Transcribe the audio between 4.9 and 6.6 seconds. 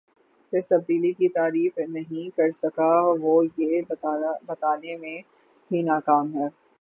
میں بھی ناکام ہے